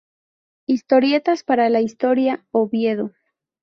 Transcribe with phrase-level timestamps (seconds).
[0.65, 3.11] Historietas para la Historia, Oviedo.